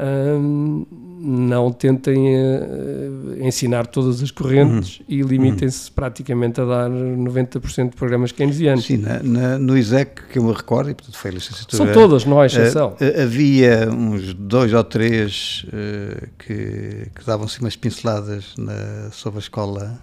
hum, 0.00 0.86
não 1.20 1.72
tentem 1.72 2.28
eh, 2.36 3.08
ensinar 3.40 3.86
todas 3.86 4.22
as 4.22 4.30
correntes 4.30 5.00
Uhum. 5.00 5.04
e 5.08 5.22
limitem-se 5.22 5.90
praticamente 5.90 6.60
a 6.60 6.64
dar 6.64 6.88
90% 6.90 7.90
de 7.90 7.96
programas 7.96 8.30
keynesianos. 8.32 8.84
Sim, 8.86 8.98
na, 8.98 9.22
na- 9.22 9.58
no 9.58 9.76
ISEC, 9.76 10.22
que 10.32 10.38
eu 10.38 10.44
me 10.44 10.52
recordo, 10.52 10.90
e 10.90 10.94
portanto 10.94 11.16
foi 11.16 11.30
a 11.30 11.34
licenciatura. 11.34 11.84
São 11.84 11.92
todas, 11.92 12.24
não 12.24 12.40
há 12.40 12.46
exceção. 12.46 12.94
eh, 13.00 13.22
havia 13.22 13.88
uns 13.90 14.32
dois 14.34 14.72
ou 14.72 14.84
três 14.84 15.66
eh, 15.72 16.28
que, 16.38 17.08
que 17.14 17.26
davam-se 17.26 17.60
umas 17.60 17.74
pinceladas 17.76 18.54
na, 18.56 19.10
sobre 19.10 19.38
a 19.38 19.42
escola 19.42 19.98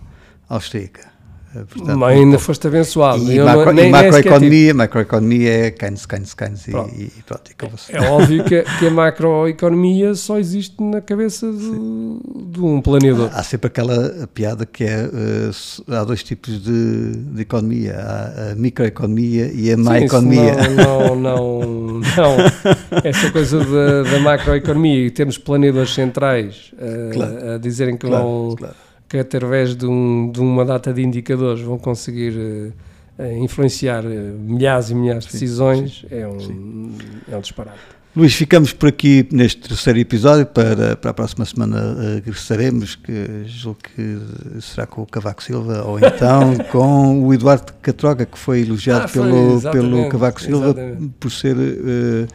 austríaca. 0.49 1.14
Eh, 1.55 1.63
portanto, 1.73 1.97
Mas 1.97 2.17
ainda 2.17 2.37
foste 2.39 2.67
abençoado. 2.67 3.31
E, 3.31 3.39
macro, 3.39 3.65
não- 3.65 3.73
nem- 3.73 3.87
e 3.87 3.91
macroeconomia, 3.91 4.73
macroeconomia 4.73 5.49
é 5.67 5.71
Keynes, 5.71 6.05
Keynes, 6.05 6.33
Keynes 6.33 6.67
e, 6.67 6.71
Pronto. 6.71 6.93
e 6.95 7.11
pronto, 7.25 7.49
e 7.49 7.51
acabou-se. 7.53 7.95
É 7.95 8.01
óbvio 8.09 8.43
que, 8.43 8.55
a- 8.55 8.63
que 8.63 8.87
a 8.87 8.91
macroeconomia 8.91 10.13
só 10.15 10.37
existe 10.37 10.75
na 10.81 11.01
cabeça 11.01 11.51
do, 11.51 12.19
de 12.51 12.59
um 12.61 12.81
planeador. 12.81 13.29
Há 13.33 13.43
sempre 13.43 13.67
aquela 13.67 14.27
piada 14.33 14.65
que 14.65 14.83
é, 14.83 15.09
s- 15.49 15.81
há 15.87 16.03
dois 16.03 16.23
tipos 16.23 16.61
de, 16.61 17.11
de 17.15 17.41
economia, 17.41 17.95
há 17.97 18.51
a 18.51 18.55
microeconomia 18.55 19.51
e 19.53 19.71
a 19.71 19.77
má 19.77 19.99
economia. 19.99 20.53
Não, 20.75 21.15
não, 21.15 21.59
não, 21.59 21.99
não. 21.99 22.35
Essa 23.03 23.31
coisa 23.31 23.59
da, 23.63 24.03
da 24.03 24.19
macroeconomia 24.19 25.05
e 25.07 25.11
termos 25.11 25.37
planeadores 25.37 25.93
centrais 25.93 26.71
eh, 26.77 27.11
Claro. 27.13 27.51
a 27.53 27.57
dizerem 27.57 27.95
que, 27.97 28.07
Claro, 28.07 28.23
vão, 28.23 28.55
claro. 28.57 28.75
Que 29.09 29.17
através 29.17 29.75
de, 29.75 29.85
um- 29.85 30.31
de 30.31 30.39
uma 30.39 30.65
data 30.65 30.93
de 30.93 31.01
indicadores 31.03 31.61
vão 31.61 31.77
conseguir 31.77 32.33
eh, 32.37 32.71
eh, 33.19 33.37
influenciar 33.37 34.03
eh, 34.05 34.33
milhares 34.37 34.89
e 34.89 34.95
milhares 34.95 35.25
de 35.25 35.31
Sim, 35.31 35.39
decisões 35.39 36.05
é 36.09 36.27
um, 36.27 36.91
é 37.31 37.37
um 37.37 37.41
disparate. 37.41 37.77
Luís, 38.15 38.33
ficamos 38.33 38.71
por 38.71 38.87
aqui 38.87 39.27
neste 39.29 39.67
terceiro 39.67 39.99
episódio. 39.99 40.45
Para, 40.45 40.95
para 40.95 41.11
a 41.11 41.13
próxima 41.13 41.43
semana 41.43 42.13
regressaremos, 42.15 42.95
que 42.95 43.43
julgo 43.45 43.79
que 43.93 44.17
será 44.61 44.87
com 44.87 45.01
o 45.01 45.05
Cavaco 45.05 45.43
Silva 45.43 45.83
ou 45.83 45.99
então 45.99 46.55
com 46.71 47.25
o 47.27 47.33
Eduardo 47.33 47.73
Catroga, 47.81 48.25
que 48.25 48.39
foi 48.39 48.61
elogiado 48.61 49.03
Ah, 49.03 49.07
foi, 49.09 49.21
pelo, 49.21 49.61
pelo 49.71 50.09
Cavaco 50.09 50.41
Silva 50.41 50.67
exatamente. 50.67 51.13
por 51.19 51.29
ser 51.29 51.57
eh, 51.57 52.25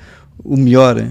o 0.45 0.55
melhor 0.55 1.03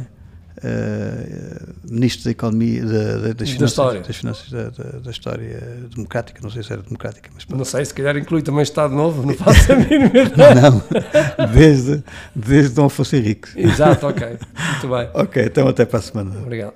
eh, 0.63 1.62
ministro 1.89 2.25
da 2.25 2.32
Economia, 2.32 2.86
da, 2.86 2.89
da- 2.89 3.18
das, 3.20 3.34
Da 3.36 3.46
finanças, 3.46 3.70
história. 3.70 4.01
das 4.01 4.16
finanças 4.16 4.50
da, 4.51 4.63
da- 4.70 5.00
da 5.00 5.12
história 5.12 5.60
democrática. 5.96 6.39
Não 6.44 6.50
sei 6.50 6.63
se 6.63 6.74
era 6.74 6.82
democrática, 6.82 7.30
mas 7.34 7.46
Não 7.48 7.66
sei, 7.66 7.86
se 7.86 7.94
calhar 7.94 8.16
inclui 8.18 8.41
também 8.41 8.63
Estado 8.63 8.93
Novo, 8.93 9.26
não 9.26 9.34
faço 9.36 9.72
a 9.72 9.76
mínima 9.76 10.10
não, 10.62 11.48
desde, 11.54 12.04
desde 12.36 12.74
Dom 12.76 12.86
Afonso 12.86 13.15
Henriques. 13.15 13.56
Exato, 13.56 14.08
ok. 14.08 14.28
Muito 14.28 14.88
bem. 14.89 15.10
Ok, 15.13 15.43
então 15.45 15.67
até 15.67 15.86
para 15.86 16.00
a 16.00 16.02
semana. 16.02 16.32
Obrigado. 16.39 16.74